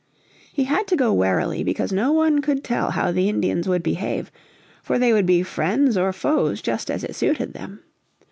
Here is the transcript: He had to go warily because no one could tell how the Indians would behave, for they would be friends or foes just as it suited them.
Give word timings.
He 0.51 0.63
had 0.63 0.87
to 0.87 0.95
go 0.95 1.13
warily 1.13 1.63
because 1.63 1.91
no 1.93 2.11
one 2.11 2.41
could 2.41 2.63
tell 2.63 2.89
how 2.89 3.11
the 3.11 3.29
Indians 3.29 3.67
would 3.67 3.83
behave, 3.83 4.31
for 4.81 4.97
they 4.97 5.13
would 5.13 5.27
be 5.27 5.43
friends 5.43 5.95
or 5.95 6.11
foes 6.11 6.59
just 6.59 6.89
as 6.89 7.03
it 7.03 7.13
suited 7.13 7.53
them. 7.53 7.81